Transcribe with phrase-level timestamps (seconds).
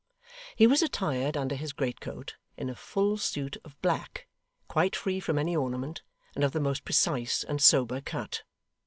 [0.55, 4.25] He was attired, under his greatcoat, in a full suit of black,
[4.67, 6.01] quite free from any ornament,
[6.33, 8.41] and of the most precise and sober cut.